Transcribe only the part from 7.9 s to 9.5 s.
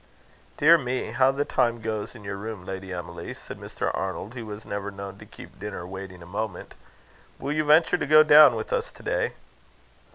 to go down with us to day?"